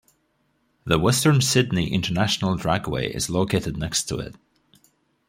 The 0.83 0.97
Western 0.97 1.41
Sydney 1.41 1.93
International 1.93 2.57
Dragway 2.57 3.11
is 3.11 3.29
located 3.29 3.77
next 3.77 4.05
to 4.05 4.17
it. 4.17 4.35